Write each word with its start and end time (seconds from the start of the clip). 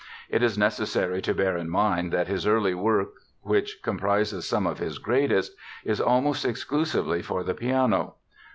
It 0.29 0.41
is 0.41 0.57
necessary 0.57 1.21
to 1.21 1.33
bear 1.35 1.55
in 1.55 1.69
mind 1.69 2.11
that 2.11 2.27
his 2.27 2.47
early 2.47 2.73
work, 2.73 3.09
which 3.43 3.81
comprises 3.83 4.47
some 4.47 4.65
of 4.65 4.79
his 4.79 4.97
greatest, 4.97 5.53
is 5.85 6.01
almost 6.01 6.43
exclusively 6.43 7.21
for 7.21 7.43
the 7.43 7.53
piano. 7.53 8.15